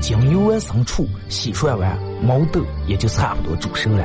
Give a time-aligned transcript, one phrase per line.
[0.00, 4.04] 将油完生出，洗涮完，毛豆也就差不多煮熟了。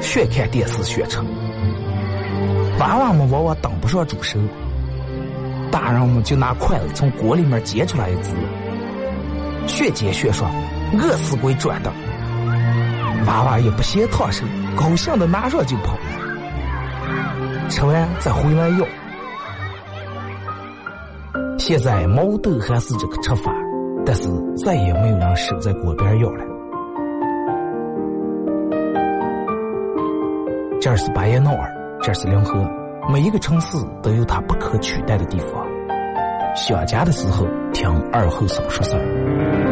[0.00, 1.18] 学看电视学吃。
[2.78, 4.38] 娃娃们往往等不上煮熟，
[5.70, 8.30] 大人们就拿筷子从锅里面夹出来一只，
[9.66, 10.50] 学煎学涮，
[10.94, 11.92] 饿死鬼转的。
[13.26, 14.44] 娃娃也不嫌烫手，
[14.76, 15.98] 高兴的拿上就跑。
[17.68, 18.86] 吃完再回来要。
[21.58, 23.52] 现在毛豆还是这个吃法，
[24.08, 24.26] 但是
[24.64, 26.42] 再也没有人守在锅边要了。
[30.80, 32.66] 这儿是巴彦淖尔，这儿是临河，
[33.12, 35.62] 每一个城市都有它不可取代的地方。
[36.56, 39.67] 想家的时候，听二后生说事儿。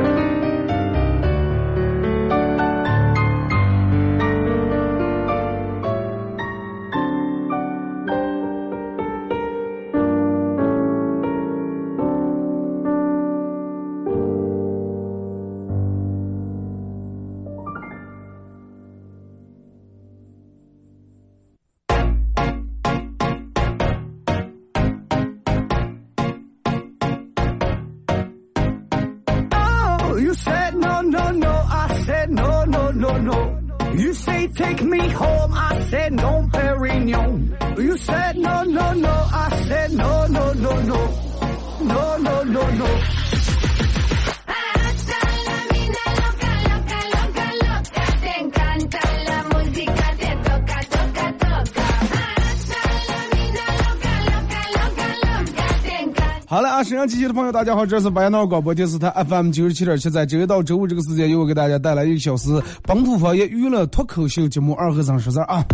[56.49, 65.65] 好了啊，沈阳机器的朋友，大家好，这是白杨广播电视台 FM 九十七点七，在周一到周五这个时间，由我给大家带来一个小时本土方言娱乐脱口秀节目《二和尚说事儿》啊。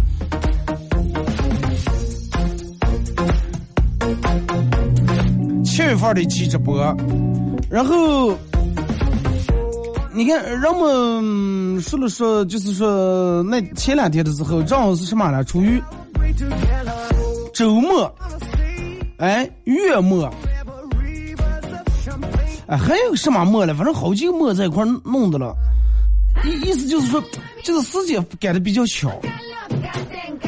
[5.63, 6.83] 七月份的期直播，
[7.71, 8.35] 然后
[10.15, 15.45] 你看人们说了说，就是说那前两天的时候，正好是什么呢？
[15.45, 15.83] 处于
[17.53, 18.11] 周末，
[19.19, 20.33] 哎，月末。
[22.67, 23.75] 哎，还有什么末了？
[23.75, 25.55] 反正好几个末在一块弄的了。
[26.45, 27.23] 意意思就是说，
[27.63, 29.11] 就是时间赶的比较巧。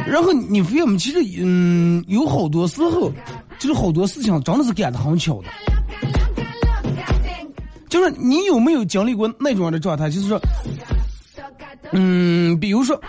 [0.07, 0.97] 然后你发现没？
[0.99, 3.11] 其实，嗯，有好多时候，
[3.59, 5.49] 就是好多事情真的是赶的很巧的。
[7.89, 10.11] 就是你有没有经历过那种的状态？
[10.11, 10.41] 就是说，
[11.93, 13.01] 嗯，比如说，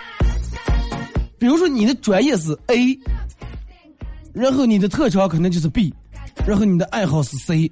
[1.37, 2.97] 比如说你的专业是 A，
[4.33, 5.93] 然后你的特长可能就是 B，
[6.45, 7.71] 然后你的爱好是 C。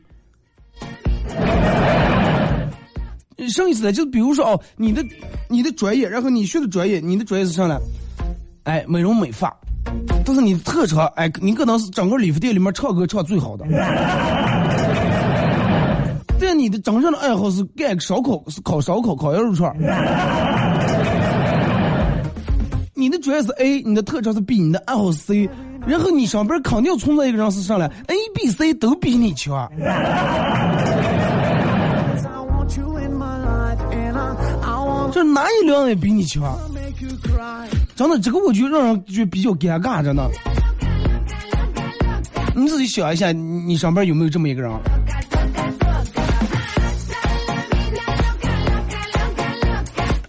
[3.50, 3.92] 什么意思呢？
[3.92, 5.04] 就比如说哦，你的
[5.50, 7.80] 你的专业，然后你学的专业，你的专业是啥呢？
[8.64, 9.54] 哎，美容美发，
[10.26, 13.66] 但是你的特长，哎，你可能是整个理发店里面唱歌唱最好的。
[16.40, 19.74] 但你的真正的爱好是干烧烤，是烤烧烤、烤羊肉串。
[22.94, 25.50] 你的专业是 A，你的特长是 B，你的爱好是 C，
[25.86, 29.70] 然后你上边肯定存在一个人是上来 A、B、C 都比你强。
[35.14, 36.60] 这哪一两也比你强？
[37.96, 40.28] 真的，这个我觉得让人就比较尴尬，真的。
[42.56, 44.72] 你自己想一下，你上边有没有这么一个人？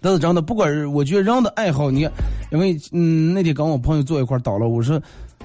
[0.02, 2.06] 但是真的，不管是我觉得人的爱好，你，
[2.52, 5.00] 因为嗯那天跟我朋友坐一块儿倒了，我说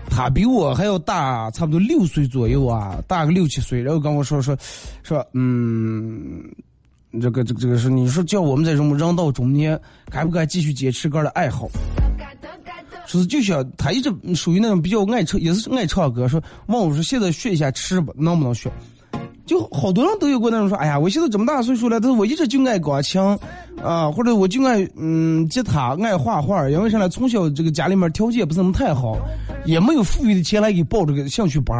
[0.09, 4.57] 他比我还要大，差不多六岁左右啊，大个六七岁，然后跟我说说
[5.01, 6.43] 说嗯。
[7.21, 9.79] 这个这个这个是你说叫我们这种人到中年，
[10.11, 11.67] 该不该继续坚持个的爱好？
[13.07, 16.27] 说是就想他一直属于那种比较爱唱，也是爱唱歌。
[16.27, 18.71] 说问我说现在学一下吃吧，能不能学？
[19.47, 23.19] 就好多人都有过那种说，哎呀，我现在这么大岁数了，但是我一直就爱钢琴
[23.83, 26.69] 啊，或者我就爱嗯吉他，爱画画。
[26.69, 27.09] 因为啥呢？
[27.09, 29.17] 从小这个家里面条件不是那么太好，
[29.65, 31.75] 也没有富裕的钱来给报这个兴趣班。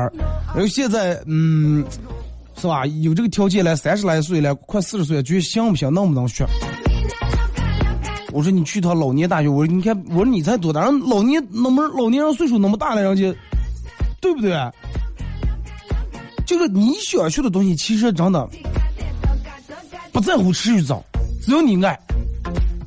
[0.56, 1.86] 然后现在嗯。
[2.62, 2.86] 是吧？
[2.86, 5.92] 有这个条件了，三十来岁了，快四十岁了，觉得行不行？
[5.94, 6.46] 能不能学？
[8.34, 9.48] 我说你去趟老年大学。
[9.48, 10.82] 我说你看，我说你才多大？
[10.82, 13.34] 人老年那么老年人岁数那么大了，人家
[14.20, 14.54] 对不对？
[16.46, 18.48] 就是你想学的东西，其实真的
[20.12, 21.02] 不在乎迟与早，
[21.42, 21.98] 只要你爱，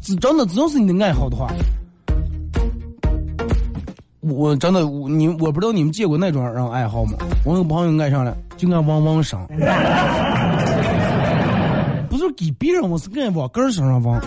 [0.02, 1.50] 只真的只要是你的爱好的话，
[4.20, 7.12] 我真的你我不知道你们见过那种人爱好吗？
[7.44, 8.36] 我有朋友爱上了。
[8.62, 9.44] 就爱往往上，
[12.08, 14.22] 不是给别人，我是爱往个人身上往。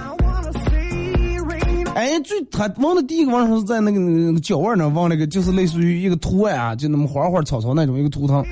[1.96, 8.44] 哎，最他往的第一个往上是在那个那个脚腕那往那个，就是类似于一个图案啊，就那么花花草草那种一个图腾。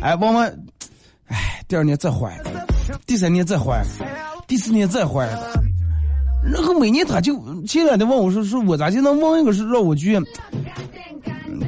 [0.00, 0.48] 哎，往完，
[1.26, 2.32] 哎，第二年再换，
[3.04, 3.84] 第三年再换，
[4.46, 5.28] 第四年再换。
[6.44, 10.20] 然后每年他就前两天问我说说，我咋就能往一个是让我觉，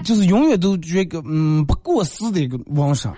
[0.04, 3.12] 就是永远都觉个嗯不过时的一个往上。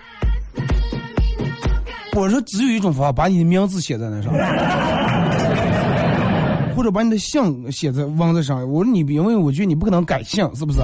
[2.15, 4.33] 我说只有一种方法，把你的名字写在那上，
[6.75, 8.59] 或者把你的姓写在网子上。
[8.71, 10.79] 我说你，因为我觉得你不可能改姓，是不是？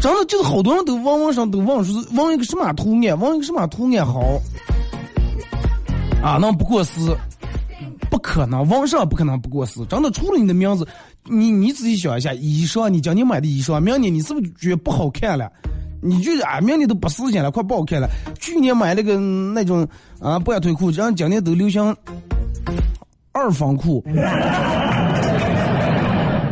[0.00, 4.20] 真的就是好多人都往网上都往说是往一个什么图案，往一个什么图案好
[6.22, 7.00] 啊，那不过时，
[8.10, 9.84] 不可能，网上不可能不过时。
[9.86, 10.86] 真的，除了你的名字，
[11.24, 15.50] 你你仔细想一下，衣裳，你今年买的衣裳，明年你是不是觉得不好看了？
[16.02, 18.08] 你就啊，明年都不时间了，快不好看了。
[18.40, 19.86] 去年买那个那种
[20.20, 21.96] 啊半腿裤，然后今年都流行
[23.30, 24.04] 二方裤，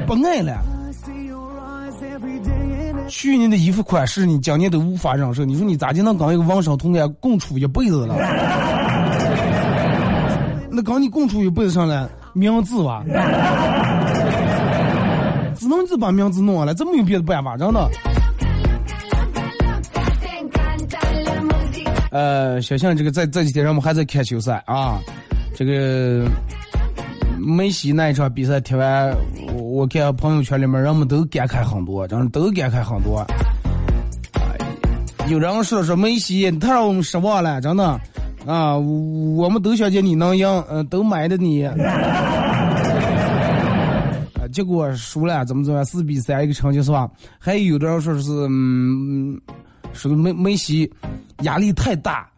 [0.06, 0.62] 不爱了。
[3.08, 5.44] 去年的衣服款式，你今年都无法忍受。
[5.44, 8.14] 你说你咋就能跟一个网上同学共处一辈子了？
[10.70, 13.02] 那跟你共处一辈子上来，名字吧，
[15.56, 17.90] 只能就把名字弄完了，这没有别的办法，真的。
[22.10, 24.98] 呃，小象这个在这几天我们还在看球赛啊，
[25.54, 26.24] 这个
[27.38, 29.16] 梅西那一场比赛踢完，
[29.54, 33.24] 我我看朋友圈里面人们都感慨很多，真的都感慨很多。
[35.28, 38.00] 有人说说梅西太让我们失望了，真的
[38.44, 41.72] 啊，我们都想见你能赢，嗯，都买的你，啊，
[44.52, 47.08] 结果输了，怎么怎么，四比三一个成绩是吧？
[47.38, 49.40] 还有的人说是嗯。
[49.92, 50.90] 说梅梅西
[51.42, 52.28] 压力太大，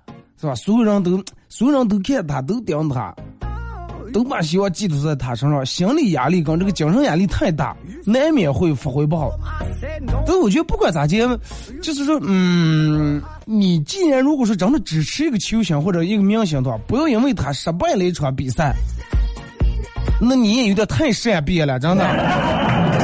[0.40, 0.54] 是吧？
[0.54, 3.14] 所有人都所有人都看他，都盯他，
[4.12, 5.64] 都把希望寄托在他身上。
[5.64, 9.31] 心理压力跟这个精神压力太大，难免会发挥不好。
[10.25, 11.38] 但是我觉得不管咋讲，
[11.82, 18.75] 就是说，嗯，你既然如果说真的支持一个球星或者一个明星的话，不要因为他失败了一场比赛，
[20.21, 23.01] 那你也有点太善变了，真的。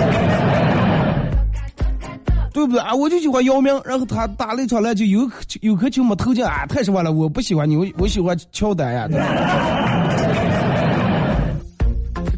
[2.59, 2.93] 对不对啊？
[2.93, 7.12] 我就喜欢姚明，然后他打了一场篮球，有颗有颗球没投进啊，太失望了！
[7.12, 9.07] 我不喜欢你，我我喜欢乔丹呀。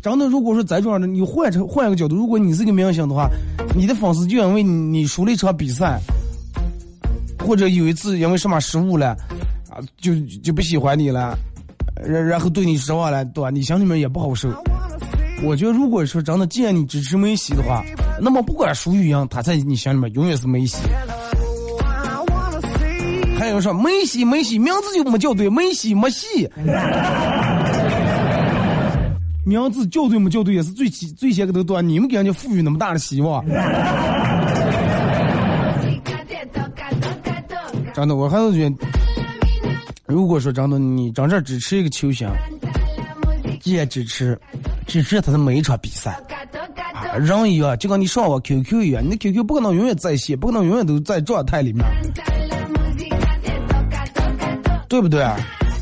[0.02, 3.30] 真的，如果说在这样的，你换成换一个角度，如果你是个明星的话，
[3.74, 5.98] 你的粉丝就因为你输了一场比赛，
[7.38, 9.16] 或者有一次因为什么失误了，
[9.70, 11.34] 啊，就就不喜欢你了，
[11.96, 13.48] 然然后对你失望了，对吧？
[13.48, 14.50] 你心里面也不好受。
[15.42, 17.84] 我觉得，如果说真的，既然你支持梅西的话，
[18.20, 20.78] 那么不管输赢，他在你心里面永远是梅西。
[23.38, 26.48] 还有说梅西，梅西名字就没叫对，梅西没戏。
[29.46, 33.42] 名字叫对没叫对也是最起最先给他断，你们给人家赋予那么大的希望。
[37.94, 38.76] 真的，我还是觉得，
[40.06, 42.28] 如果说真的你真正支持一个球星，
[43.64, 44.38] 也支持。
[44.90, 46.10] 支持他的每一场比赛，
[46.92, 51.86] 啊，人一样，就跟你上我 QQ 一样，你的 QQ 不可能永远在线，不可能永远都在状态里面，
[54.88, 55.24] 对不对？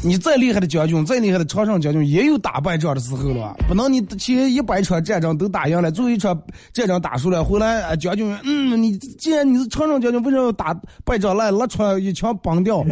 [0.04, 3.56] 你再厉害的将军，再厉害的常胜将军，也有打败仗的时候了。
[3.66, 6.38] 不能你前一百场战争都打赢了，最后一场
[6.74, 12.84] 战争打输了，回来将军，嗯，你既然你是常胜将军，为什么要打败仗来拉出来一枪崩掉？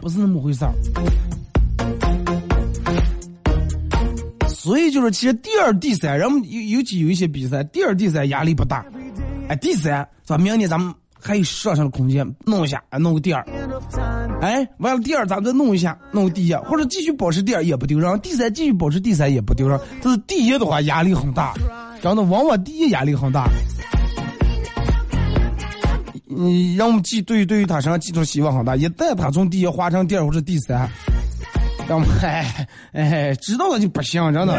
[0.00, 0.72] 不是那么回事儿。
[4.62, 8.84] 所以就是其实第二、第三，人们尤尤其有一些比赛，第二、第三压力不大，
[9.48, 13.42] 哎，第三，咱明年咱们还有上升的空间，弄一下，哎，弄个第二，
[14.42, 21.54] 哎，完了第二咱们再弄一下，弄个第一，或者继续保持第二也不丢人，第三继续保持第三也不丢人，但是第一的话压力很大，
[22.02, 23.48] 真的，往往第一压力很大。
[26.28, 30.86] 嗯，让我们寄对于对于他身上寄托希望很大，一旦他从第一滑成第二或者第三，
[31.90, 34.54] 让我们哎哎知道了就不行，真的，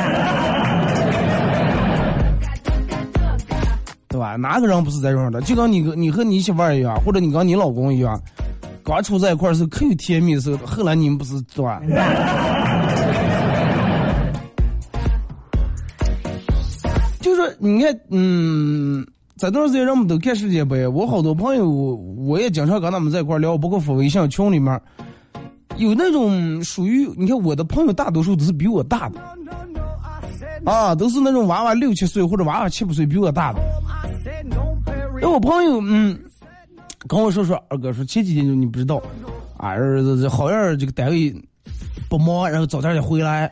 [4.09, 4.35] 对吧？
[4.35, 5.39] 哪个人不是这样的？
[5.39, 8.21] 就跟你跟你和你媳妇儿一样，或者你跟你老公一样，
[8.83, 11.81] 刚处在一块儿时候可有甜蜜的时候，后来你们不是对吧？
[17.21, 19.07] 就是你看，嗯。
[19.37, 24.79] 这段时间人们都看世界杯，我好多朋友，我也经常跟他们在一块聊，包括发微信群里面，
[25.77, 29.19] 有那种属于你看我的朋友，大多数都是比我大的，
[30.65, 33.59] 啊，都是那种娃娃六七岁或者娃娃七八岁比我大的。
[35.21, 36.19] 那我朋友，嗯，
[37.07, 39.01] 跟我说说，二哥说前几天就你不知道，
[39.57, 39.75] 啊，
[40.29, 41.33] 好像这个单位
[42.09, 43.51] 不忙，然后早点就回来，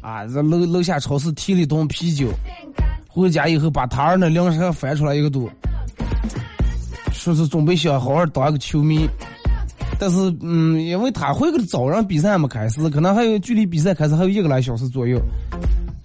[0.00, 2.28] 啊，在楼楼下超市提了一桶啤酒。
[3.12, 5.50] 回家以后，把他儿那零食翻出来一个肚，
[7.12, 9.08] 说是准备想好好当个球迷，
[10.00, 15.20] 但是，嗯，因为他回去早上比赛还没开始，可能还有距离比赛开始还有一个来小时左右，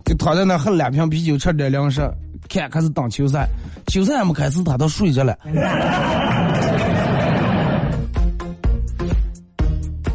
[0.04, 2.02] 就躺在那喝两瓶啤酒，吃点零食，
[2.50, 3.48] 看开始打球赛，
[3.88, 5.38] 球赛还没开始，他都睡着了。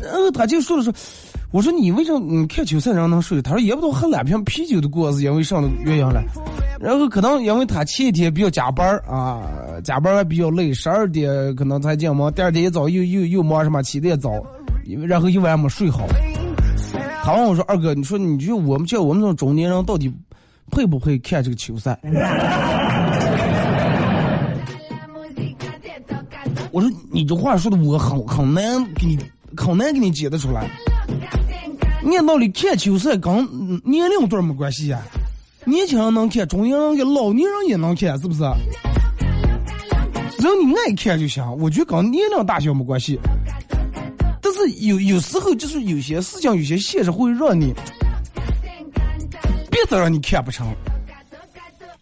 [0.03, 0.93] 然 后他就说了说。
[1.53, 3.43] 我说你为什么你看球赛人能睡？
[3.43, 6.23] 他说也不知道喝两瓶啤酒的过是因为上的原因了。
[6.79, 9.43] 然后可能因为他前一天比较加班啊，
[9.83, 14.31] 加班还比较累，十二点可能才进门，第二天一早又又又忙什么起得也早，
[15.09, 16.07] 然后一晚上没睡好。
[17.25, 20.11] 他问我说：“二哥，你说你觉我们叫我们这种中年人到底
[20.71, 21.99] 配不配看这个球赛？”
[26.71, 28.63] 我说你这话说的我很很难
[28.95, 29.19] 给你
[29.57, 30.71] 很难给你解得出来。
[32.17, 33.35] 按道理看球赛跟
[33.85, 35.01] 年龄段没关系呀，
[35.65, 38.41] 年轻人能看，中年人跟老年人也能看，是不是？
[40.39, 43.19] 只要你爱看就行，我觉得跟年龄大小没关系。
[44.43, 47.73] 但是有有时候就是有些事情、有些现实会让你，
[49.71, 50.67] 别的让你看不成，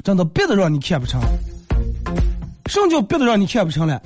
[0.03, 1.21] 真的别的让你看不成。
[2.67, 4.01] 什么叫别的让你看不成了？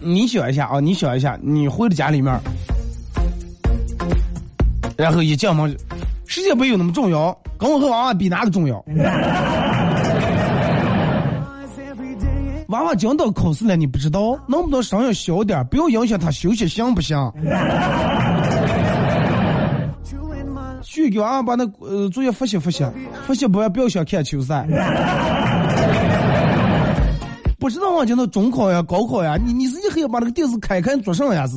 [0.00, 2.40] 你想一下啊，你想一下，你回到家里面。
[5.00, 5.74] 然后一进门，
[6.26, 7.34] 世界杯有那么重要？
[7.58, 8.84] 跟我和娃娃比哪个重要？
[12.68, 14.38] 娃娃将到考试了，你不知道？
[14.46, 15.64] 能不能声音小点？
[15.70, 17.16] 不要影响他休息，行不行？
[20.82, 22.84] 去给娃娃把那呃作业复习复习，
[23.26, 24.66] 复习不完不要想看球赛。
[27.58, 31.46] 不知道望进到中考呀、高考呀，你你是一黑要把那个电视开开做啥呀？
[31.46, 31.56] 是？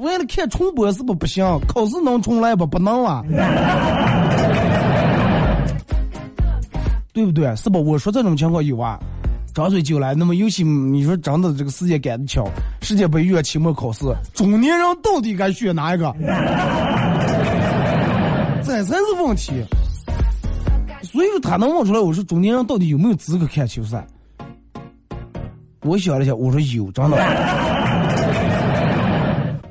[0.00, 2.66] 为了看重播是不不行，考试能重来不？
[2.66, 3.22] 不能啊，
[7.12, 7.54] 对不对？
[7.54, 7.84] 是不？
[7.84, 8.98] 我说这种情况有啊，
[9.54, 10.14] 张嘴就来。
[10.14, 12.48] 那么尤其你说真的，这个世界赶得巧，
[12.80, 16.10] 世界杯月期末考试，中年人到底该选哪一个？
[18.64, 19.52] 这才是问题。
[21.02, 24.06] 所以说他能问出来，我说中年人到底有没有资格看球赛？
[25.82, 27.18] 我想了一下，我说有，真的。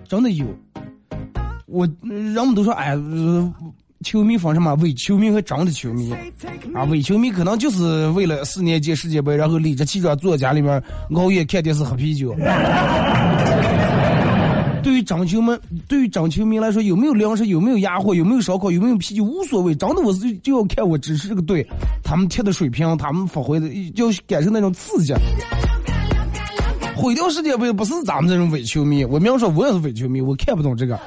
[0.10, 0.44] 真的有，
[1.68, 2.98] 我人们都说，哎，
[4.04, 6.12] 球迷分什么伪球迷和真的球迷
[6.74, 6.84] 啊？
[6.86, 10.82] 伪球迷可能就是为了四年届世界杯，然后理直气壮坐家里面
[11.14, 12.36] 熬夜看电视喝啤酒。
[14.82, 15.56] 对于真球迷，
[15.88, 19.76] 对于真球迷来说，有没有粮食，有没有压货，有没有烧烤，有没有啤酒，无所谓。
[19.76, 21.64] 真的，我是就要看我支持这个队，
[22.04, 25.14] 他们踢的水平，他们发挥的，就感受那种刺激。
[27.00, 31.00] 毁掉世界杯不是咱们这种伪球迷，我明说，我也是伪球迷，我看不懂这个，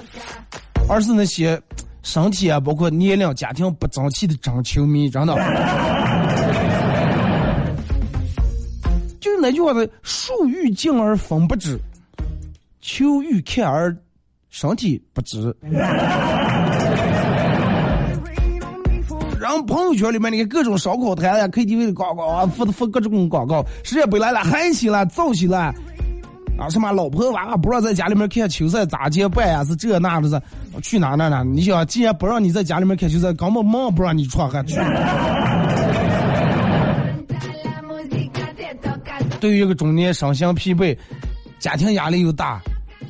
[0.89, 1.61] 而是那些
[2.03, 5.35] 身体啊，包括年龄、家庭不争气的真球迷，真的。
[9.21, 11.79] 就是那句话的“树欲静而风不止，
[12.81, 13.95] 秋欲看而
[14.49, 15.55] 身体不止”。
[19.53, 25.75] 然后朋友圈里面那个各种烧烤摊呀、KTV 的广告啊，发发各种广告，世界杯来了，嗨起来，燥起来，
[26.59, 29.63] 啊，什么老婆娃娃不让在家里面看球赛咋接办呀？
[29.65, 30.41] 是这那的是，
[30.81, 31.43] 去哪哪哪？
[31.43, 34.77] 你想，既然不让你在家里面看球赛，根本忙不让你穿还去。
[39.39, 40.97] 对于一个中年身心疲惫，
[41.59, 42.59] 家庭压力又大，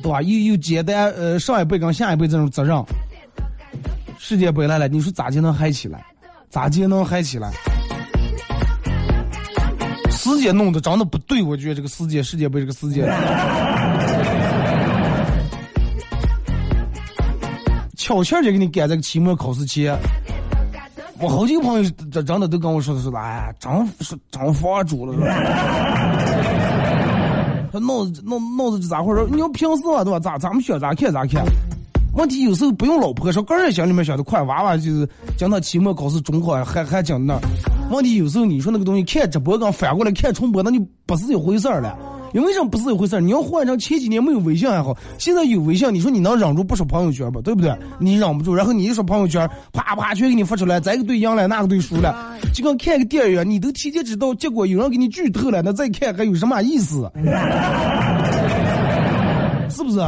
[0.01, 0.21] 对吧？
[0.21, 2.83] 又又接待呃上一辈跟下一辈这种责任。
[4.17, 6.03] 世界杯来了，你说咋就能嗨起来？
[6.53, 7.51] 咋就能嗨起来？
[10.11, 13.01] 世界弄得真的不对，我觉得这个世界世界杯这个世界，
[17.97, 19.97] 悄悄就给你赶这个期末考试前。
[21.19, 25.25] 我好几个朋友真真的都跟我说的是，哎呀，真是真防住了，是吧？
[27.73, 29.27] 他脑子脑脑子是咋回事？
[29.31, 30.19] 你要平时嘛，对吧？
[30.19, 31.43] 咋咱们选咋看咋看。
[32.13, 37.37] 问题有时候不用老婆说，个人心里面想的快，娃娃就是讲到期末考试、中考还还讲那。
[37.91, 41.97] 问题有时候你说那个东西看直播跟反过来看重播，那就不是一回事儿了。
[42.33, 43.19] 因为什么不是一回事儿？
[43.19, 47.39] 你要换成前几年没有微信还好，现在有微信，你说你能忍住不说朋友圈吧？
[47.43, 47.71] 对不对？
[47.99, 57.11] 你忍不住，然后你一说朋友圈，啪啪全给你发出来，这个队赢了，那个队输了， 就跟看个电影，你都提前知道结果，有人给你剧透了，那再看还有什么意思？
[59.69, 59.99] 是不是？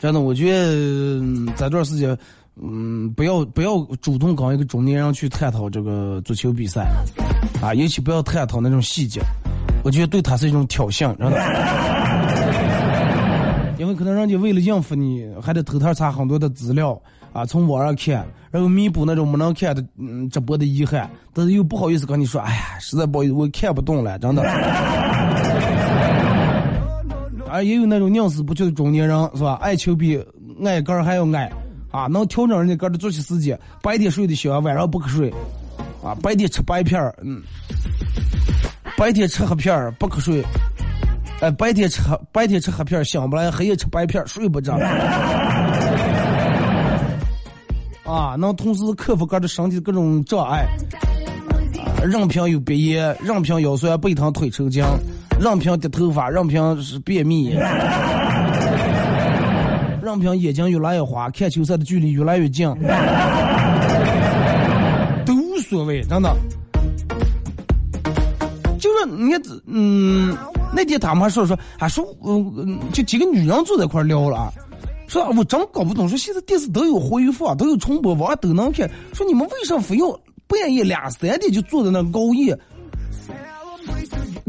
[0.00, 0.72] 真的，我觉得
[1.20, 2.16] 嗯在这段时间，
[2.60, 6.88] 嗯，不要不要主动跟一个中年人去探讨这个足球比赛，
[7.62, 9.20] 啊，尤其不要探讨那种细节，
[9.84, 11.36] 我觉得对他是一种挑衅，真的。
[13.78, 17.00] 因为可能人家为了应付你，还得偷偷查很多的资料
[17.32, 24.42] 啊，从网上看，然后弥补那种没能看的嗯直播的遗憾，但是又不好意思跟你说，哎呀，实在不好意思，我看不懂了，真的。
[27.50, 29.58] 啊，也有那种宁死不屈的中年人，是吧？
[29.60, 30.16] 爱球比
[30.64, 31.50] 爱杆儿还要爱，
[31.90, 35.28] 啊，能调整人家个儿的作息时间，白天睡得香，晚上不瞌睡，
[36.02, 37.42] 啊，白天吃白片儿，嗯，
[38.96, 40.44] 白天吃黑片儿不瞌睡，
[41.40, 44.78] 哎，白天吃白天吃黑片儿醒不来，黑夜吃白片儿睡不着，
[48.04, 50.68] 啊，能同时克服个的身体各种障碍，
[52.04, 54.82] 任凭有鼻炎，任凭腰酸背疼腿抽筋，
[55.38, 57.50] 任凭掉头发，任凭是便秘，
[60.02, 62.66] 任凭眼睛越来越花，看球赛的距离越来越近，
[65.26, 66.34] 都无所谓，真的。
[68.78, 70.34] 就是你看，嗯，
[70.74, 74.50] 那天他们还说说，还说，嗯、嗯就几个女人坐在一块儿聊了啊，
[75.06, 80.06] 说我真搞不懂，说现在电视都有回放，都有重播，网上都能看，说你们为什么非要
[80.50, 82.58] 半夜两三点就坐在那熬夜，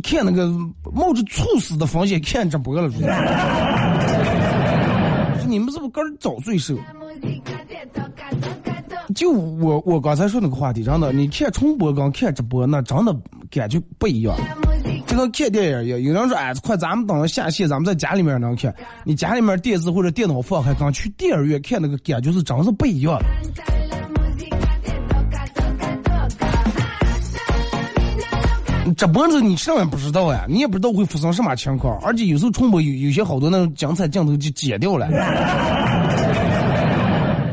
[0.04, 0.48] 看那个
[0.92, 3.00] 冒着猝死的风险看直播了，说
[5.48, 9.14] 你们是不是个人早睡熟？La música, te toca, toca, toca.
[9.14, 13.16] 就我我刚才说那个话题，真的，你看重播跟看直播，那真的
[13.50, 14.36] 感觉不一样。
[14.38, 18.74] La música, 就跟看电影一样，有人说，哎，快咱们等着下线，咱们在家里面能看。
[19.04, 23.20] 你家里面电视或者电脑放开，跟去电影院看那个感觉是真是不一样。
[28.98, 35.08] 直播子你上面不知道呀，你也不知道会发生什么情况，而且有时候重播有有些好多那种精彩镜头就剪掉了，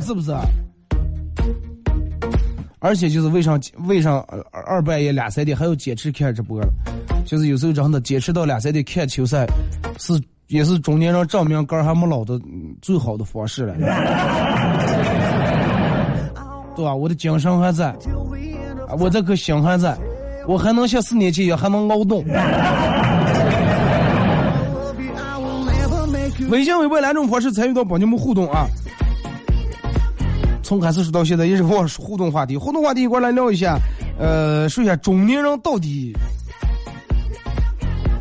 [0.01, 0.33] 是不是？
[2.81, 6.69] 而且就是为啥为啥呃二二半夜两三点还要坚持看直播了？
[7.27, 9.45] 就是有时候真的坚持到两三点看球赛，
[9.99, 10.13] 是
[10.47, 13.75] 也是中年人证明肝儿还没老的嗯最好的方式了，
[16.77, 16.95] 对吧？
[16.95, 17.89] 我的精神还在，
[18.89, 19.97] 啊我这颗心还在，
[20.49, 22.25] 我还能像四年级一样还能劳动。
[26.49, 28.67] 微信、微博两种方式参与到帮你们互动啊。
[30.63, 32.57] 从开始说到现在，也是我互动话题。
[32.57, 33.79] 互动话题一块来聊一下，
[34.19, 36.17] 呃，说一下中年人到底，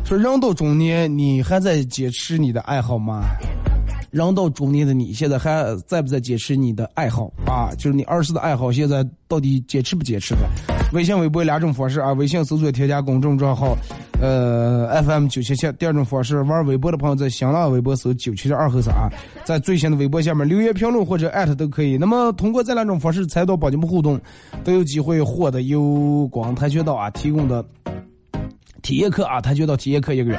[0.04, 3.22] 说人到中年，你还在坚持你的爱好吗？
[4.10, 7.72] 人到中年的你，现在还在不在坚持你的爱好啊？
[7.78, 10.77] 就是你儿时的爱好，现在到底坚持不坚持的？
[10.92, 12.12] 微信、微博两种方式啊。
[12.12, 13.76] 微信搜索添加公众账号，
[14.20, 15.70] 呃，FM 九七七。
[15.72, 19.08] 第二种方式，玩微博的朋友在新浪微博搜九七七二后三啊，
[19.44, 21.96] 在最新的微博下面留言评论或者艾特都可以。
[21.96, 24.18] 那么通过这两种方式参与到宝节目互动，
[24.64, 27.64] 都有机会获得由广跆拳道啊提供的
[28.82, 30.38] 体验课啊，跆拳道体验课一个月。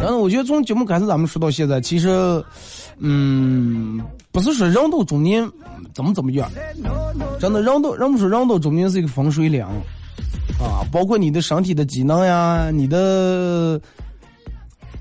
[0.00, 2.08] 然后我觉得从节目开始咱们说到现在，其实，
[2.98, 4.00] 嗯，
[4.32, 5.46] 不是说人到中年
[5.94, 6.50] 怎么怎么样，
[7.38, 9.62] 真的人到人们说人到中年是一个风水岭，
[10.58, 13.80] 啊，包括你的身体的机能呀，你的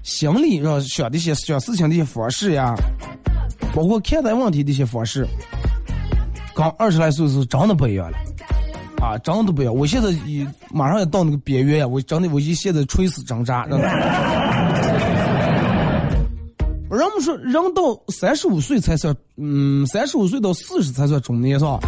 [0.03, 2.75] 心理上想的一些想事情的一些方式呀，
[3.73, 5.25] 包括看待问题的一些方式，
[6.53, 8.17] 刚二十来岁是真的不一样了。
[9.01, 9.75] 啊，真的不一样！
[9.75, 13.87] 我现在已马上要到那个边缘呀，我真的我一现在垂死挣扎，真的。
[16.95, 21.79] 人们说，人到三十五岁才算，嗯，三十五岁到四十才算中年，是吧？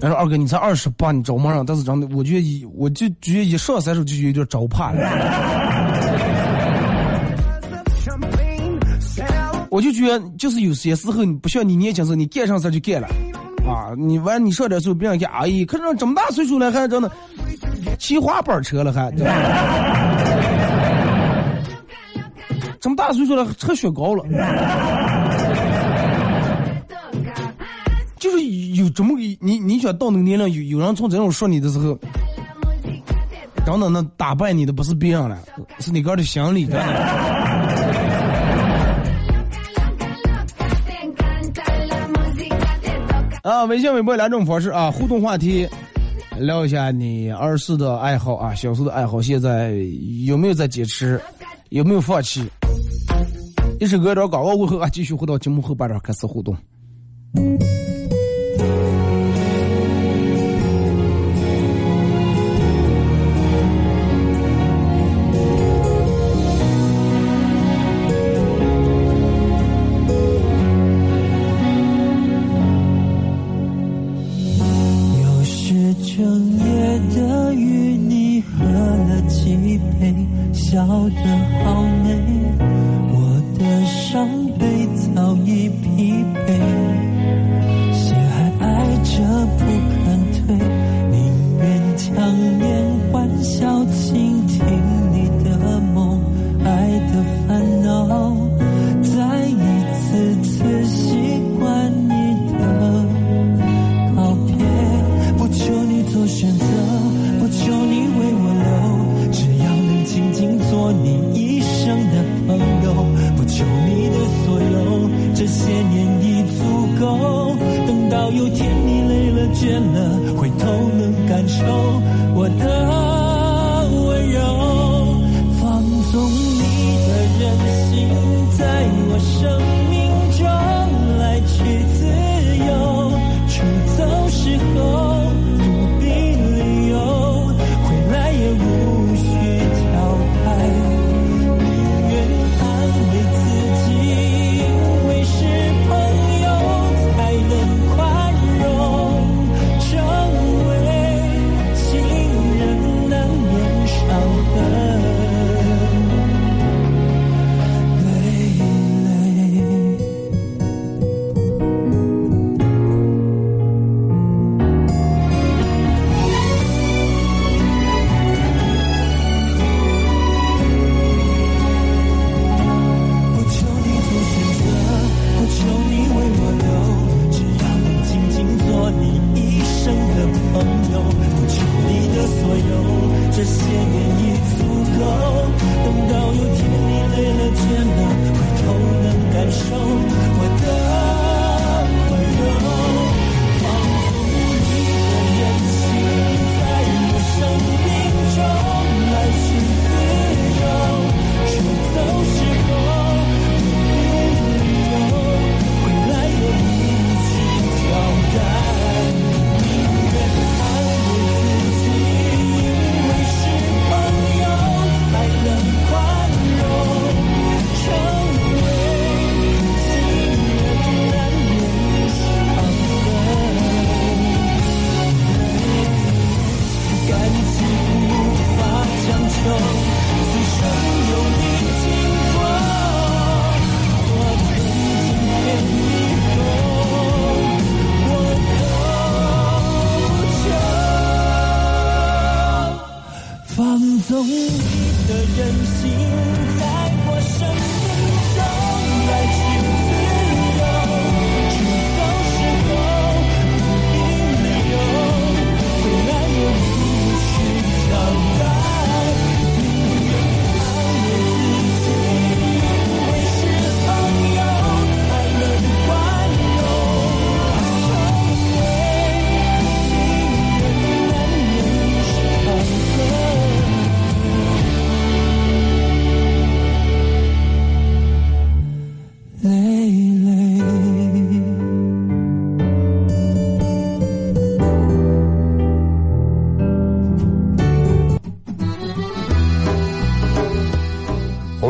[0.00, 5.00] 他说二哥你才二十八，你找不上，但是真的，我觉得一我就觉得一上三十就有点招怕了。
[9.70, 13.08] 我就觉得就是有些时候你不像你年轻时候，你干上事就干了，
[13.68, 17.10] 啊，你完你上点岁别人看，哎呀，看上这么大岁数了还真的
[17.98, 19.10] 骑滑板车了还，
[22.88, 24.24] 这么大岁数了吃雪糕了。
[28.18, 28.42] 就是
[28.76, 31.98] 有这么个你你想到那个年龄，有有人从这种说你的时候，
[33.66, 35.38] 真的那打败你的不是别人了，
[35.80, 36.82] 是你个人的心理，真的。
[43.42, 45.68] 啊，微信、微博两种方式啊，互动话题，
[46.38, 49.74] 聊一下你儿时的爱好啊，小时候的爱好，现在
[50.24, 51.20] 有没有在坚持，
[51.68, 52.50] 有没有放弃？
[53.80, 56.56] 一首歌一段广告过后啊，继续回到节目后半段开始互动。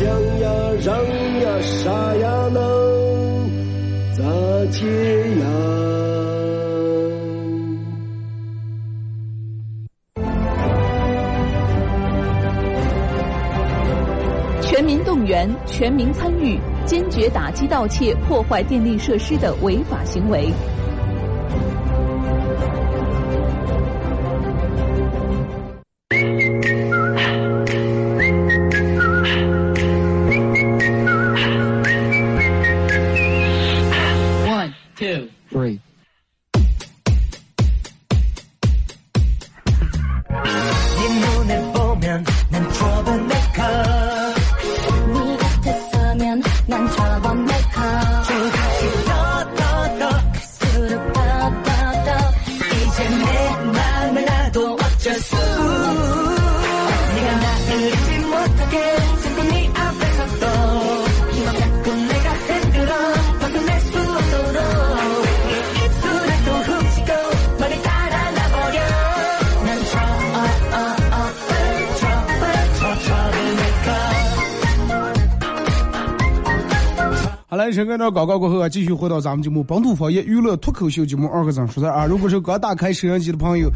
[0.00, 0.50] 抢呀，
[0.82, 2.62] 让呀，杀呀，能
[4.14, 4.24] 咋
[4.70, 4.86] 戒
[5.36, 5.44] 呀
[14.62, 20.48] 全民动员，全民参与，坚决打击盗窃、破坏电力设施的违法行为。
[77.70, 82.04] 好来，陈哥这广告过后啊，继续回到咱们节目《本土方言娱乐脱口秀》节目二和尚说的啊。
[82.04, 83.70] 如果是刚打开摄像机的朋友，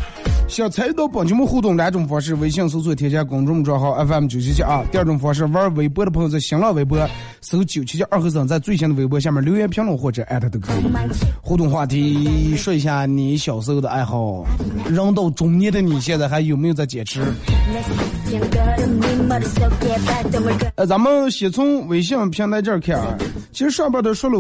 [0.49, 6.99] 想参与到本节目互动两种方式：微信搜索添加公众账号 FM 九七七啊；第二种方式，玩微博的朋友在新浪微博
[7.41, 10.77] 搜九七七二和尚，在最新的微博下面留言评论或者艾特都可以。
[11.41, 14.45] 互动话题，说一下你小时候的爱好，
[14.89, 17.23] 人到中年的你现在还有没有在坚持？
[20.75, 23.17] 呃，咱们先从微信平台这儿看啊，
[23.55, 24.37] 其实上边都说了，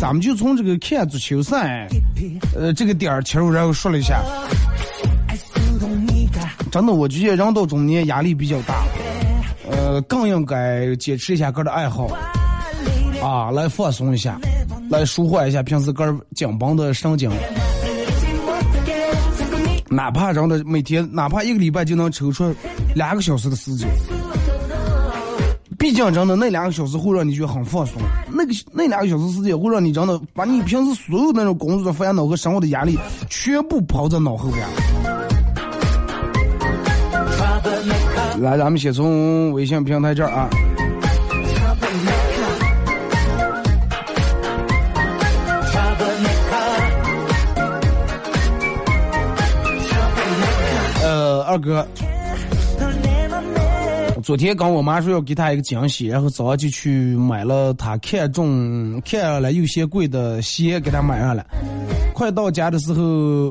[0.00, 1.86] 咱们就从这个看足球赛，
[2.56, 4.20] 呃，这个点儿切入，然后说了一下。
[6.72, 8.84] 真的，我觉得人到中年压力比较大，
[9.70, 12.08] 呃，更应该坚持一下个人的爱好，
[13.22, 14.36] 啊，来放松一下，
[14.90, 17.30] 来舒缓一下平时个人紧绷的神经。
[19.88, 22.52] 哪怕人的每天，哪怕一个礼拜就能抽出
[22.96, 23.88] 两个小时的时间，
[25.78, 32.98] 毕竟真的那两个小时会让你觉得很放松，那个那两个小时时间会让你真的把你平时所有那种工作的烦恼和生活的压力
[33.30, 34.66] 全部抛在脑后边。
[38.40, 40.50] 来，咱们先从微信平台这儿啊。
[51.02, 51.86] 呃，二哥，
[54.28, 61.46] 昨天跟我妈说要给她一个惊喜，然后早上就去买了她看中、看上了又嫌贵的鞋，给她买上了。
[62.12, 63.50] 快到家的时候，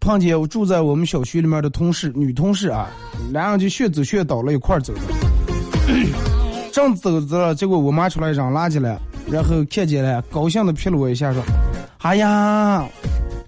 [0.00, 2.88] 碰见我住在我们小区里面的同事，女同事啊，
[3.34, 5.00] 然后就学走学倒了一块走的。
[6.72, 8.98] 正走着，结果我妈出来扔垃圾了，
[9.30, 11.42] 然后看见了，高兴的瞥了我一下，说
[12.00, 12.82] ：“哎呀，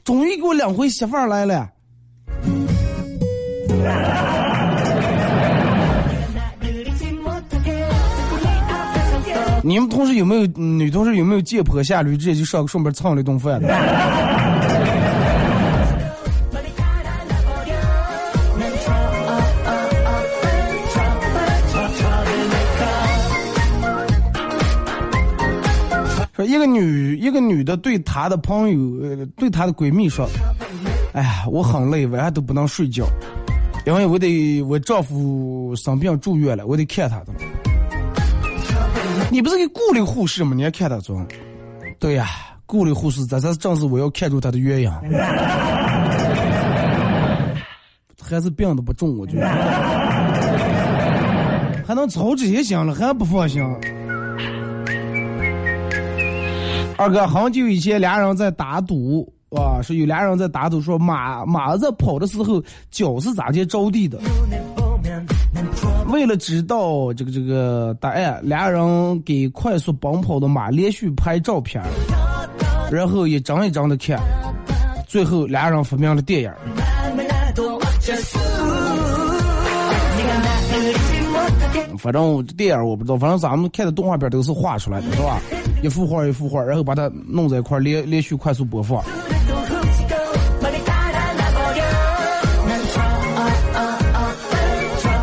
[0.04, 1.66] 终于给我领回媳妇儿来了。”
[9.62, 13.68] 你们同事有没有女同事有没有借坡下驴，直接就上顺便蹭了一顿饭的？
[26.34, 30.28] 说一个女一个女的对她的朋友，呃，对她的闺蜜说
[31.12, 33.04] ：“哎呀，我很累，晚上都不能睡觉，
[33.84, 37.32] 因为我得我丈夫生病住院了，我得看他的。”
[39.32, 40.52] 你不是给雇了个护士吗？
[40.56, 41.26] 你还看他装？
[41.98, 42.26] 对呀，
[42.66, 44.92] 雇了护士，这才正是我要看出他的鸳鸯。
[48.22, 49.46] 还是病的不重，我觉得。
[51.86, 53.62] 还能操这些心了，还不放心。
[56.98, 64.18] 二哥，很久以前俩人在打赌，啊，说有俩人在打赌，说马马在跑的时候脚是咋接着地的。
[66.18, 71.80] 为了知道这个这个答案，俩人给快速奔跑的马连续拍照片，
[72.90, 74.18] 然后一张一张的看，
[75.06, 76.52] 最后俩人发明了电影。
[81.96, 85.40] 反正电影我不知道，反正咱们看的动画片都是画出来的，是吧？
[85.84, 89.00] 一幅画一幅画，然后把它弄在一块连连续快速播放。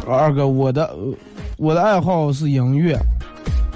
[0.07, 1.13] 二哥，我的呃
[1.57, 2.97] 我的爱好是音乐，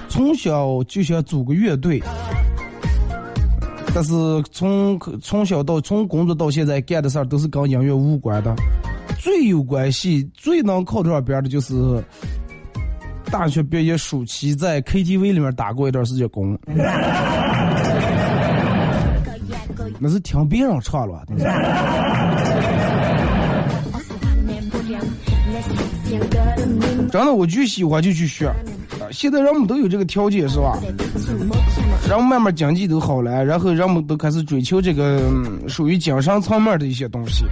[0.08, 2.02] 从小就想组个乐队，
[3.94, 4.14] 但是
[4.52, 8.56] 从从小到从工作到现在干的事儿都是跟音乐无关的。
[9.20, 12.02] 最有关系、最能靠得上边的就是
[13.30, 16.58] 大学毕业暑期在 KTV 里面打过一段时间工，
[20.00, 21.26] 那是听别人唱了
[27.12, 28.52] 真的，我就喜欢就去学。
[29.12, 30.78] 现在人们都有这个条件，是吧？
[32.08, 35.20] 然后慢慢经济都好了，然后人们都开始追求这个、
[35.68, 37.44] 属于精神层面的一些东西。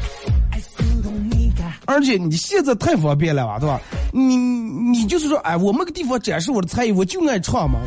[1.85, 3.79] 而且你现在太方便了吧，对吧？
[4.11, 7.79] 你你就是说，哎，我没个地方展示我的才艺，我就爱唱嘛。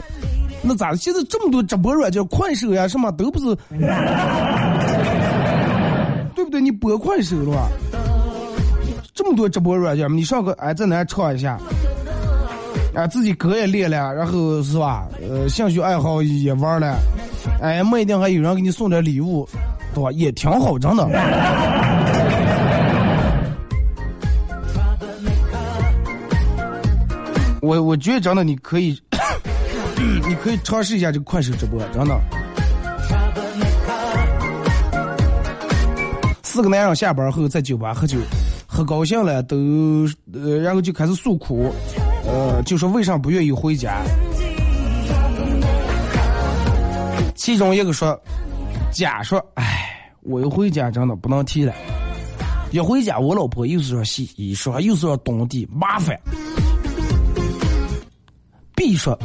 [0.63, 0.97] 那咋的？
[0.97, 3.57] 现在这么多直播软件，快手呀什么都不是，
[6.35, 6.61] 对不对？
[6.61, 7.69] 你播快手了吧？
[9.31, 11.57] 这么多直播软件，你上个哎在那唱一下，
[12.93, 15.07] 啊自己歌也练了，然后是吧？
[15.23, 16.97] 呃，兴趣爱好也玩了，
[17.63, 19.49] 哎，没一定还有人给你送点礼物，
[19.95, 20.11] 对吧？
[20.11, 21.09] 也挺好，真的。
[27.63, 29.01] 我我觉得真的你可以，
[30.27, 32.21] 你可以尝试一下这个快手直播，真的。
[36.43, 38.19] 四个男人下班后在酒吧喝酒，
[38.73, 39.57] 很高兴了都
[40.33, 41.75] 呃，然后就开始诉苦，
[42.25, 44.01] 呃，就说为啥不愿意回家。
[47.35, 48.19] 其中一个说，
[48.93, 51.75] 甲说，哎，我一回家真的不能提了，
[52.71, 56.17] 一回家我老婆又是说洗衣说又是说东地麻烦。
[58.77, 59.19] B 说：“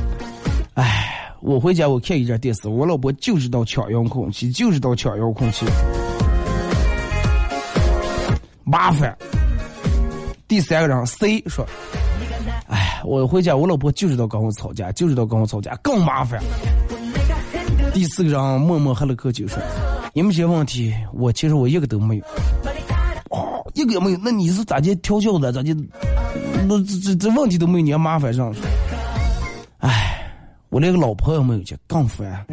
[0.74, 5.66] 哎，我回家我看一阵电视，我老婆就知道抢遥控器，就知道抢遥控器，
[8.64, 9.16] 麻烦。”
[10.56, 11.68] 第三个人 C 说
[12.72, 16.42] ：“哎，我回家我老婆就知道跟我吵架，就知道跟我吵架，更麻烦。”
[17.94, 19.62] 第四个人默默喝了口酒说
[20.16, 22.24] ：“你们些问题，我其实我一个都没有。
[23.32, 25.52] 哦，一个也没有，那你是咋的调教的？
[25.52, 25.76] 咋的？
[26.66, 28.56] 那这这这问题都没有，你还麻烦上？
[29.80, 30.24] 唉，
[30.70, 32.46] 我连个老婆也没有，去更烦。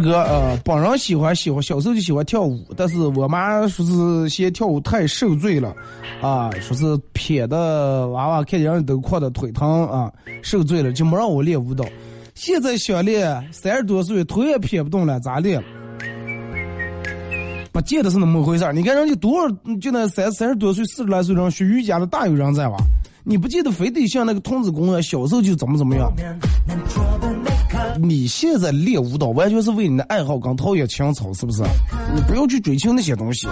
[0.00, 5.74] 哥，呃，本人喜欢喜欢小时候就喜欢跳舞，但是我妈说是嫌跳舞太受罪了，
[6.20, 11.84] 啊，说是撇的娃娃看见人都哭的腿疼啊，受罪了，就没让我练舞蹈。
[12.34, 15.62] 现在想练，三十多岁腿也撇不动了，咋练？
[17.72, 18.72] 不见得是那么回事儿。
[18.72, 22.76] 你看人家多少，就那三三十多岁、四十来岁人学瑜伽的大有人在哇。
[23.24, 26.10] 你不见得非得像那个童子功啊，小时候就怎么怎么样。
[28.00, 31.62] 你现在练舞蹈完全是为你的爱好跟陶冶情操，是不是？
[32.14, 33.48] 你不要去追求那些东西。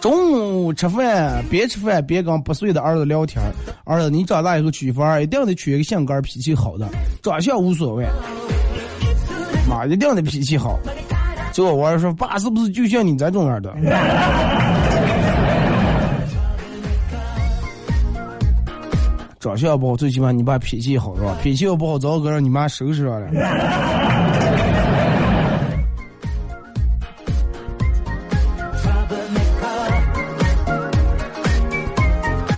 [0.00, 3.42] 中午吃饭，边吃饭边跟八岁的儿子聊天。
[3.84, 6.88] 儿子，你长大以后娶媳妇儿，一定得娶一个性格脾气好的，
[7.22, 8.06] 长相无所谓。
[9.68, 10.78] 妈，一定得脾气好。
[11.52, 13.74] 结果我儿说：“爸，是不是就像你这种样的？”
[19.40, 21.36] 长相不好，最起码你爸脾气好是吧？
[21.42, 23.28] 脾气要不好，早个让你妈收拾上了。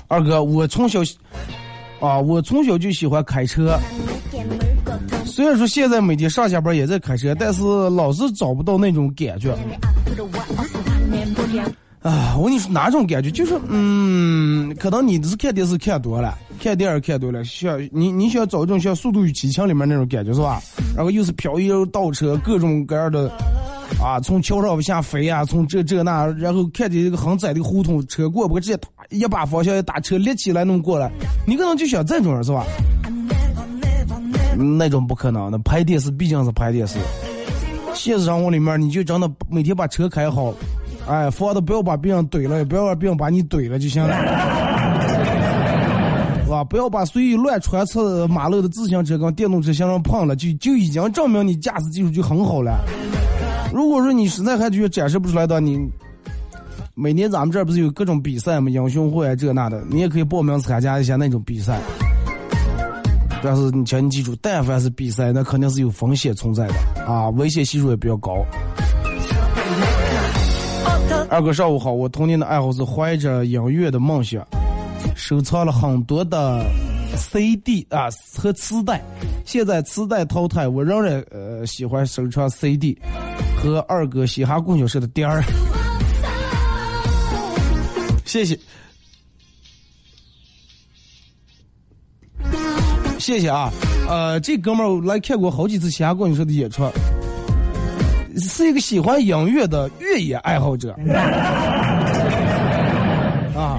[0.08, 1.00] 二哥，我从小
[2.00, 3.78] 啊，我从小就喜欢开车。
[5.24, 9.52] 虽然说现在每天上下班也在开车，但是老是找不到那种感觉。
[12.02, 13.30] 啊，我跟你说哪种感觉？
[13.30, 20.60] 就是嗯，可能你是看电视看多了，看电影看多了，像你你想找一种像《速度与激情》里面那种感觉是吧？
[20.94, 23.32] 然后又是漂移又倒车，各种各样的
[23.98, 31.10] 啊，从桥上往下飞啊，从这这那，然后看见一个很窄的胡同，车过不过直接打一把方向一打车立起来弄过来，
[31.46, 32.64] 你可能就想这种人是吧？
[34.78, 36.98] 那种不可能的，拍电视毕竟是拍电视，
[37.94, 40.52] 现实生活里面你就真的每天把车开好。
[41.08, 44.14] 哎，防的不要把别人怼了，也不要让别人把你怼了就行了，
[46.64, 52.78] 不要把随意乱穿刺马路的自行车跟电动车相上碰了，就就已经证明你驾驶技术就很好了。
[53.72, 55.78] 如果说你实在还觉得展示不出来的，你
[56.94, 58.68] 每年咱们这儿不是有各种比赛吗？
[58.70, 61.80] 英雄会啊这那的，你也可以报名参加一下那种比赛。
[63.42, 66.74] 但是你请你记住，但凡是比赛，那肯定是有风险存在的
[67.06, 68.44] 啊，危险系数也比较高。
[71.30, 74.46] 二哥上午好，我童年的爱好是怀着音乐的梦想，
[75.14, 76.64] 收藏了很多的
[77.16, 79.02] CD 啊和磁带。
[79.44, 82.96] 现在磁带淘汰，我仍然呃喜欢收藏 CD
[83.56, 85.42] 和二哥嘻哈供销社的碟儿。
[88.24, 88.56] 谢谢，
[93.18, 93.72] 谢谢啊！
[94.08, 96.88] 呃，这哥们儿来看过好几次嘻哈供销社的演出。
[98.38, 100.94] 是一个喜欢音乐的越野爱好者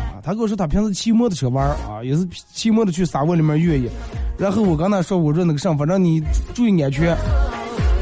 [0.02, 3.90] 啊，他跟我说他平时骑摩托车玩啊，也是骑摩托去沙漠里面越野。
[4.38, 6.22] 然后我跟他说，我说那个上，反正你
[6.54, 7.16] 注意安全。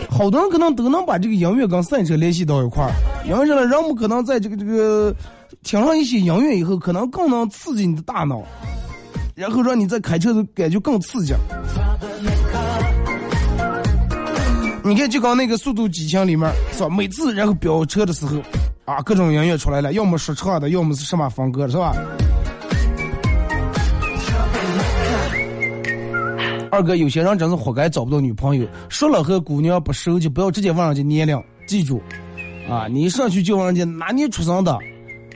[0.09, 2.91] 好多人可能都能把这个音乐跟赛车联系到一块儿，
[3.27, 3.61] 因为什么？
[3.61, 5.13] 人们可能在这个这个
[5.63, 8.41] 听上一些音乐以后，可能更能刺激你的大脑，
[9.35, 11.33] 然后让你在开车的感觉更刺激。
[14.83, 16.89] 你看，就刚那个《速度激情》里面，是吧？
[16.89, 18.37] 每次然后飙车的时候，
[18.89, 21.93] 啊，各种音乐出来了，要么说唱的，要么是什么风格的，是吧？
[26.71, 28.67] 二哥，有些人真是活该找不到女朋友。
[28.89, 31.39] 说了和姑娘不熟，就不要直接问人家年龄。
[31.67, 32.01] 记住，
[32.67, 34.75] 啊，你一上去就问人家哪年出生的，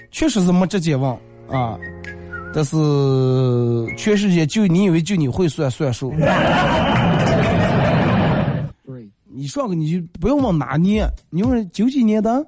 [0.09, 1.07] 确实是没直接问
[1.47, 1.77] 啊。
[2.55, 2.75] 但是
[3.99, 6.11] 全世界就你以为就你会算算数？
[9.35, 12.45] 你上个你就不要问哪年，你问九几年的。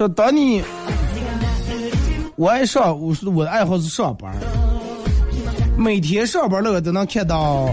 [0.00, 0.62] 说当你，
[2.34, 4.34] 我爱上，我说我的爱好是上班，
[5.76, 7.68] 每天上班那个都能看到。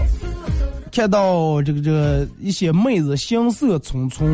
[0.92, 4.26] 看到这个这个一些妹子行色匆匆，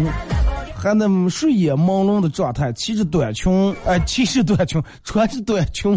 [0.75, 5.97] 还那睡眼朦胧的状态，骑着短裙，哎，骑着短裙，穿着短裙，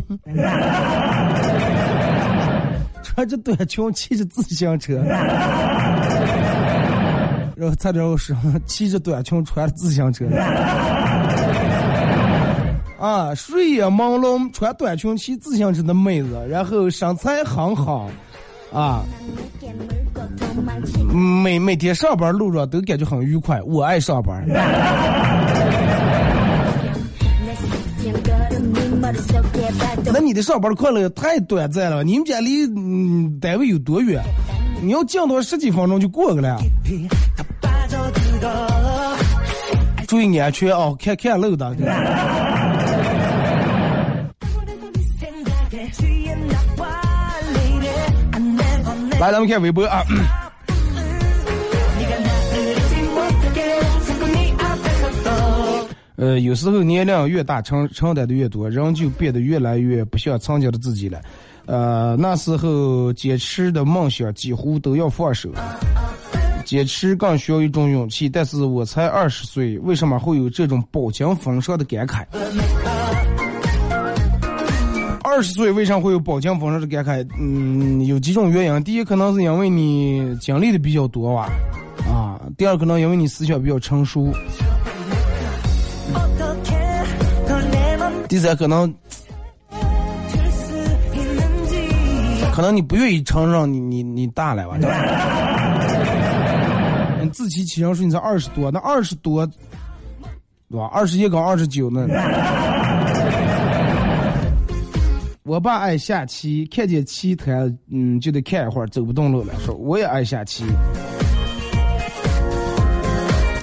[3.02, 4.98] 穿着短裙，骑着自行车，
[7.56, 8.36] 然后再然后说
[8.68, 10.26] 骑着短裙，穿着自行车，
[13.00, 18.10] 啊，睡眼朦胧，穿短裙，骑自行车的妹子，然后身材很好，
[18.74, 19.04] 啊。
[21.44, 24.44] 每每天上班路上都感觉很愉快，我爱上班。
[30.12, 34.22] 那你的上班快乐太短暂了，你们家离嗯单位有多远？
[34.82, 36.58] 你要降到十几分钟就过去了。
[40.08, 41.76] 注意安全啊，看看路的。
[49.20, 50.04] 来，咱们看微博啊。
[56.18, 61.20] 呃，有时候年龄越大，承承担的越多，人就变得越来越不像曾经的自己了。
[61.66, 65.50] 呃，那时候坚持的梦想几乎都要放手，
[66.64, 68.30] 坚持更需要一种勇气。
[68.30, 72.26] 但是我才二十岁，为什么会有这种饱经风霜的感慨？
[75.38, 77.24] 二十岁为啥会有饱经风霜的感慨？
[77.38, 78.84] 嗯，有几种原因。
[78.84, 81.48] 第一，可能是因为你经历的比较多吧，
[82.12, 82.42] 啊。
[82.58, 84.34] 第二，可能因为你思想比较成熟。
[88.28, 88.92] 第三，可能，
[92.52, 94.76] 可能你不愿意承认你你你大了吧？
[97.22, 99.46] 你自欺欺人说你才二十多，那二十多，
[100.72, 100.90] 对吧？
[100.92, 102.08] 二十一跟二十九呢？
[105.48, 107.54] 我爸爱下棋，看见棋台，
[107.90, 109.54] 嗯，就得看一会儿，走不动路了。
[109.66, 110.66] 说我也爱下棋，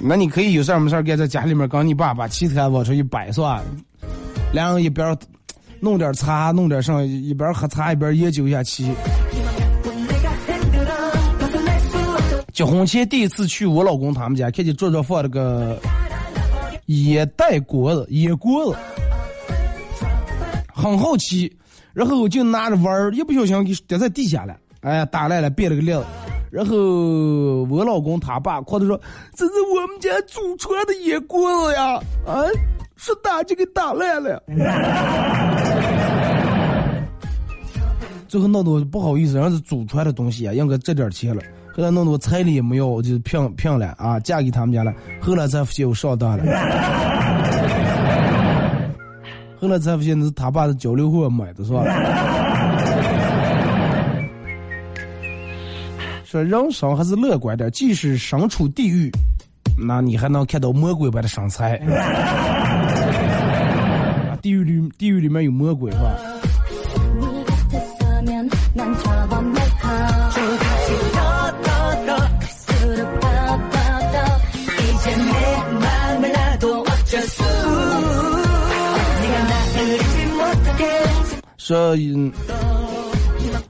[0.03, 3.63] 那你可以有事儿没事儿干，在家里面跟你爸把棋台往出一摆，是吧？
[4.51, 5.15] 两人一边
[5.79, 8.91] 弄点茶，弄点上，一边喝茶一边研究一下棋。
[12.55, 15.79] 结婚前第一次去我老公他们家，看见桌上放了个
[16.87, 18.79] 烟袋锅子，烟锅子，
[20.73, 21.55] 很好奇。
[21.95, 26.03] 然后我就拿着玩儿，一不小心给掉在地下了，哎呀，打烂了，变了个亮。
[26.51, 26.77] 然后
[27.65, 29.01] 我老公他爸夸他说
[29.35, 31.95] ：“这是我们家祖传的野锅子呀！”
[32.27, 32.45] 啊，
[32.97, 34.43] 是打就给打烂了。
[38.29, 41.43] 最后弄得我不好意思，人是祖传的东西啊，应该这点钱了。
[41.77, 44.93] 后来弄得我彩礼也没要，就是骗骗了啊，嫁给他们家了。
[45.21, 46.45] 后来才发现我上当了。
[49.65, 51.83] 后来才发现那是他爸的交流会买的，是吧？
[56.27, 59.11] 说人生还是乐观点，即使身处地狱，
[59.79, 61.81] 那你还能看到魔鬼般的身材。
[64.43, 66.15] 地狱里地狱里面有魔鬼是吧？
[81.65, 82.31] 说，嗯，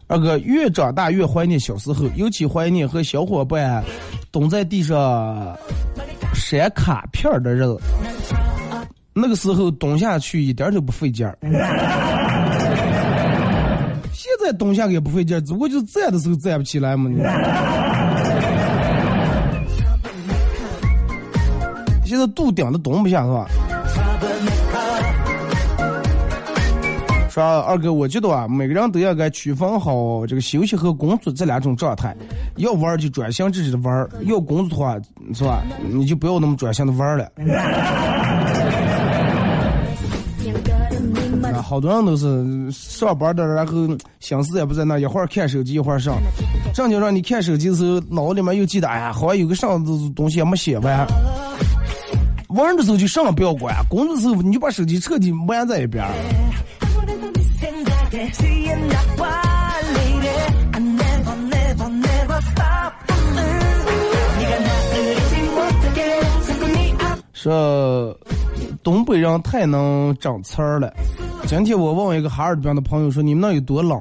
[0.09, 3.85] 二哥越长大越怀念小时候，尤其怀念和小伙伴
[4.33, 5.57] 蹲在地上
[6.35, 7.81] 闪卡片儿的日子。
[9.13, 11.39] 那个时候蹲下去一点都不费劲儿，
[14.13, 17.09] 现在蹲下也不费劲儿，只不过就是站的时候站不起来嘛。
[17.09, 17.19] 你
[22.05, 23.47] 现在肚顶都蹲不下是吧？
[27.35, 32.16] 说二哥，我觉得啊，每个人都要该区分好这个休息和工作这两种状态。
[32.59, 34.97] 要玩就专心致志的玩，要工作的话，
[35.35, 35.61] 是吧？
[35.91, 37.28] 你就不要那么专心的玩了。
[41.61, 43.72] 好多人都是上班的，然后
[44.20, 46.14] 心思也不在那，一会儿看手机，一会儿上。
[46.72, 51.05] 正经让你看手机的时候，脑子里面又记得，哎呀，好像有个上的东西还没写完。
[52.51, 56.05] 玩的时候就上不要管，工作时候你就把手机彻底关在一边
[67.33, 68.17] 说
[68.83, 70.95] 东北人太能整词儿了。
[71.47, 74.01] 今天我问一个哈尔滨的朋友说：“你们那有多冷？”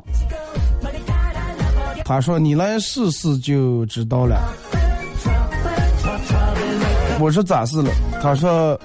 [2.05, 4.39] 他说：“你来试试就知道了。”
[7.19, 7.89] 我说：“咋是了？”
[8.21, 8.79] 他说：“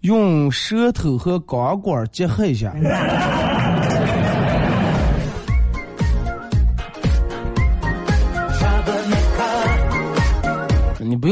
[0.00, 2.74] 用舌头和钢管结合一下。”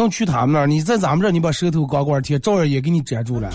[0.00, 3.50] 能去他们那儿，你在咱们这儿，你把舌头高高贴，照样也给你粘住了。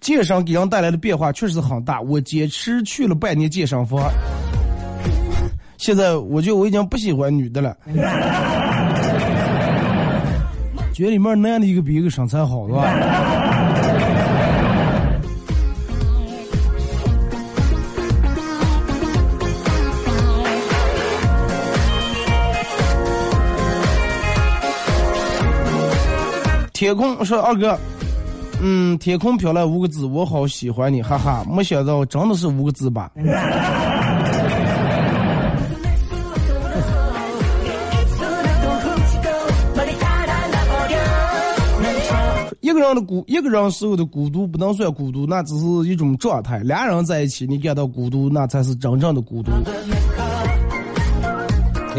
[0.00, 4.10] 健身给人带来的变化确实很大，我坚持去了半年健身房，
[5.76, 7.76] 现在我觉得我已经不喜欢女的了，
[10.94, 13.47] 觉得里面男的一个比一个身材好，是吧？
[26.88, 27.78] 天空说二哥，
[28.62, 33.10] 嗯，天空飘来五个字，我好喜欢你，哈哈，没想到真的是五个字吧？
[42.60, 46.60] 一个人的孤，一个人时候的孤独不能算孤独，那只是一种状态。
[46.60, 49.50] 俩人在一起，你感到孤独，那才是真正的孤独。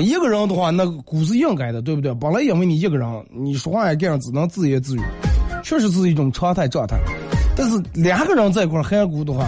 [0.02, 2.14] 一个人的话，那鼓是应该的，对不对？
[2.16, 5.02] 本来因为你一个人，你说话也这样，只能自言自语，
[5.64, 6.98] 确实是一种常态状态。
[7.56, 9.46] 但是两个人在一块儿还孤的话，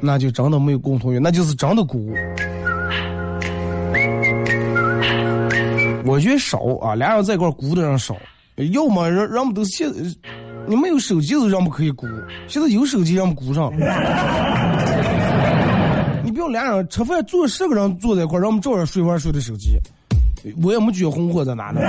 [0.00, 2.12] 那就真的没有共同语，那就是真的鼓。
[6.04, 8.16] 我觉得少啊，俩人在一块鼓的人少，
[8.72, 9.92] 要么人人们都现，
[10.66, 12.06] 你没有手机都人们可以鼓，
[12.46, 13.72] 现在有手机人们鼓上。
[16.38, 19.76] 不要俩人吃饭，坐十个人坐在一块，让我们照样睡玩睡的手机，
[20.62, 21.80] 我也没觉红火在哪呢。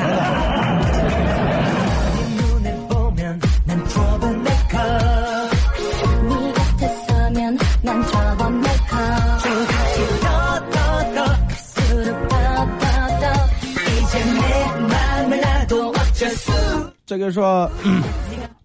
[17.05, 17.69] 这个说。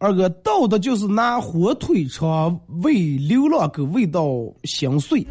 [0.04, 4.26] 二哥道的就是拿火腿肠喂流浪狗喂到
[4.64, 5.26] 心碎，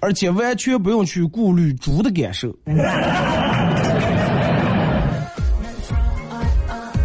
[0.00, 2.48] 而且完全不用去顾虑猪的感受。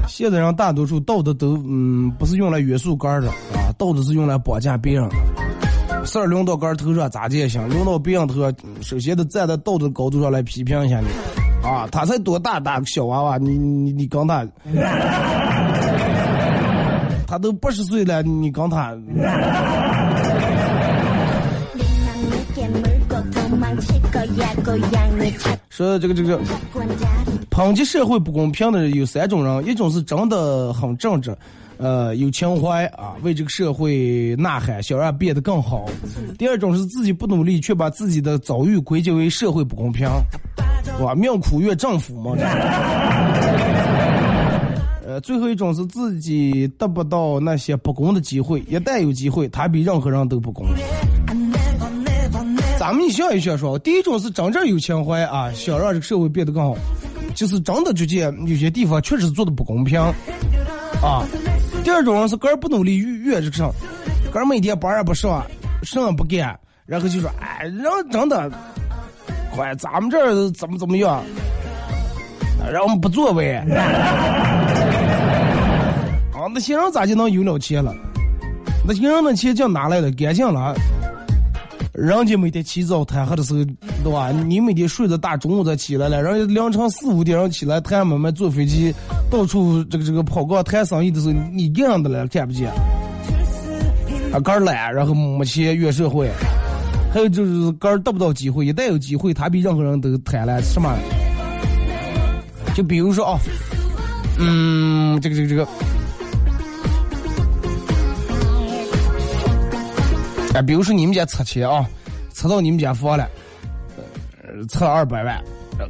[0.07, 6.05] 现在人大多数道德都嗯不是用来约束杆儿的啊，道德是用来绑架别人的。
[6.05, 11.07] 事儿轮到杆儿头上咋也行，轮到别人头上，首先得站在道德高度上来批评一下你。
[11.67, 14.45] 啊，他才多大大个小娃娃，你你你刚他，
[17.27, 18.95] 他都八十岁了，你跟他。
[25.69, 26.39] 说这个这个，
[27.51, 31.35] 抨击社会不公平的人有三种人，一种是真的很正直，
[31.77, 35.85] 呃，有情怀啊，为这个社会呐喊，想让变得更好；
[36.37, 40.07] 第二种是自己不努力，却把自己的遭遇归结为社会不公平，
[41.01, 42.35] 哇，命苦越政府嘛。
[42.37, 42.43] 这
[45.21, 50.65] 最后一种是自己得不到那些不公的机会，一旦有机会，他比任何人都不公。
[52.77, 56.75] 咱们一想一想说，第一种是真正有情怀啊，想让这个社会变得更好，
[57.33, 59.99] 就是真的就见有些地方确实做的不公平。
[61.01, 61.25] 啊。
[61.83, 63.71] 第二种是个人不努力，越越这个上，
[64.31, 65.45] 个人每天班也不上，
[65.83, 68.51] 什么不干，然后就说，哎，人真的，
[69.53, 71.23] 快咱们这怎么怎么样，
[72.71, 73.61] 让我们不作为。
[76.55, 77.93] 那些人咋就能有了钱了？
[78.87, 80.09] 那些人的钱净哪来的？
[80.13, 80.73] 干净了。
[81.91, 83.65] 人家每天起早贪黑的时候，
[84.05, 84.31] 对吧？
[84.31, 88.95] 你每天睡到大中午才起来了，人家凌晨四五点钟起来谈买卖，坐飞机
[89.29, 92.71] 到处这个这个跑个谈生意的时候，你干样的了看不见。
[94.31, 96.31] 啊，个儿懒，然后没钱怨社会，
[97.13, 100.89] 还有就是个儿得不到机会，一旦有机会，他比任何人都贪婪什么？
[102.73, 103.37] 就比如说啊，
[104.39, 105.67] 嗯，这个这个这个。
[110.55, 111.85] 哎，比如说你们家拆迁啊，
[112.33, 113.27] 拆到你们家房了，
[114.41, 115.37] 呃，拆二百万，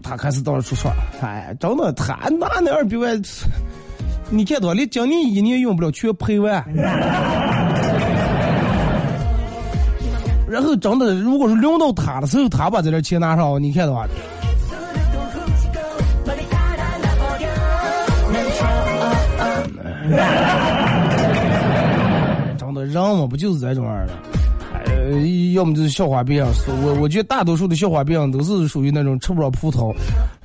[0.02, 0.92] 他开始到处说，
[1.22, 3.22] 哎，真的，他拿那二百万，
[4.32, 6.66] 你看多，连今年一年用不了，全赔完。
[10.50, 14.08] 然后真的，如果是轮到他的时候，他把这点钱拿上，你看的话，
[22.58, 24.14] 真的，人嘛不就是这种样的？
[25.06, 26.44] 呃，要么就是消化病，
[26.84, 29.94] 我我觉得大多数的消化病都是属于那种吃不着葡萄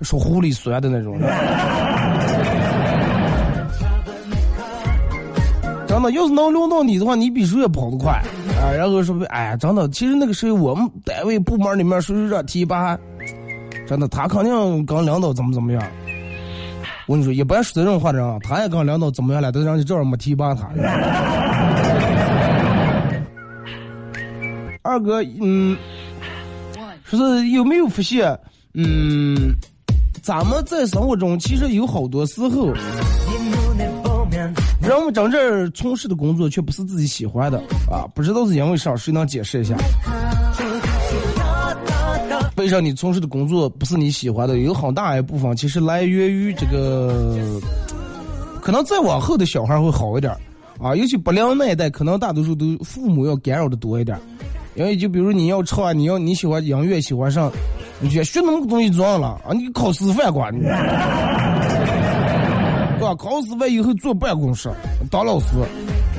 [0.03, 1.19] 说狐狸酸的那种。
[5.89, 8.13] 真的，要是能轮到你的话，你比谁也跑得快
[8.61, 8.71] 啊！
[8.77, 12.99] 然后说，哎呀，真的，其实那个时候我们单位部门里面谁谁这提拔，
[13.89, 15.83] 真的，他肯定跟领导怎么怎么样。
[17.07, 20.69] 我跟你说，一般说这种话的人，他也跟领导怎么样了，都让你这样没提拔他。
[24.91, 25.79] 二哥，嗯，
[27.05, 28.37] 说是有没有发现，
[28.75, 29.55] 嗯，
[30.21, 32.73] 咱们在生活中其实有好多时候，
[34.83, 39.77] 人们真正从事的工作却不是自己喜欢的啊，不知道是因为啥，谁能解释一下？
[42.57, 44.59] 为啥你从事的工作不是你喜欢的？
[44.59, 47.61] 有很大一部分其实来源于这个，
[48.61, 50.37] 可能再往后的小孩会好一点
[50.81, 54.19] 啊，尤其不良那一代，可能大多数都父母要干扰的多一点。
[54.75, 57.51] 因为就比如你要唱，你要你喜欢音乐，喜欢上，
[58.01, 59.53] 你学学那么个东西装了啊？
[59.53, 60.69] 你考师范管， 对
[63.01, 63.15] 吧？
[63.17, 64.71] 考师范以后坐办公室
[65.11, 65.47] 当老师，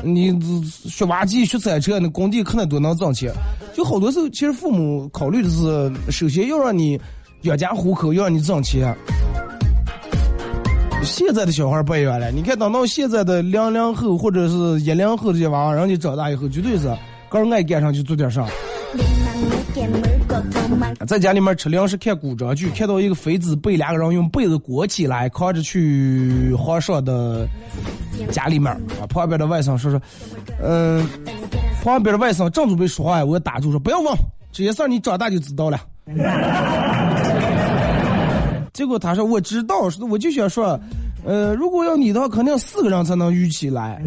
[0.04, 3.32] 你学挖机、学赛车，那工地可能都能挣钱。
[3.74, 7.00] 就好多时候，其实父母考虑的是，首先要让你
[7.44, 8.94] 养家糊口，要让你挣钱。
[11.04, 16.94] 现在的小孩不一样了，你看等到现在的零零后或者是一零后这些娃娃，人家长大以后绝对是。
[17.32, 18.46] 刚爱干上就做点啥，
[21.08, 27.48] 在家里面吃粮食看古装剧，看到一个妃子被两个人用被子裹起来，扛着去皇上的
[28.32, 29.08] 家里面啊。
[29.08, 30.02] 旁边的外甥说说，
[30.62, 31.08] 嗯，
[31.82, 34.14] 旁边的外甥正准备说话，我打住说不要问
[34.52, 35.80] 这些事儿，你长大就知道了。
[38.74, 40.78] 结果他说我知道，我就想说，
[41.24, 44.02] 呃，如果要你的话，肯定四个人才能遇起来。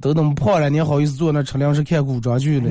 [0.00, 2.70] 都那么胖了，你好意思坐那车辆是看古装剧了？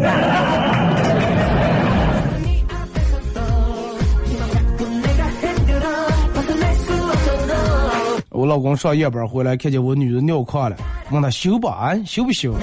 [8.29, 10.75] 我老公上夜班回来，看见我女儿尿炕了，
[11.09, 11.67] 问他修不？
[11.67, 12.53] 啊，修不修？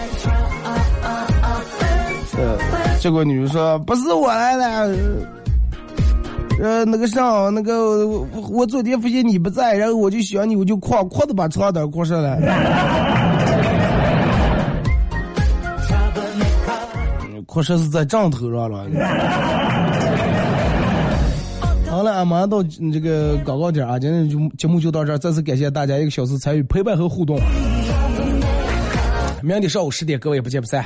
[3.01, 4.97] 结果女儿说不是我来了，
[6.63, 8.07] 呃，那个啥，那个
[8.51, 12.39] 我昨天发现你不在，然后我就想你，我就哐哐的把床单裹上了。
[17.55, 18.85] 或者是在账头上了。
[21.89, 22.61] 好了，俺马上到
[22.93, 27.39] 这个广告点啊，今天就节目就到这儿，再次感谢大家一个小时参与陪伴和互动。
[29.41, 30.85] 明天上午十点，各位不见不散。